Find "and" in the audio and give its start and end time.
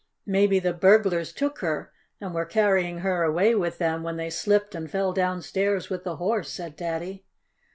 2.19-2.33, 4.73-4.89